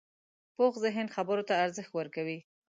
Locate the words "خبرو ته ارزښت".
1.15-1.91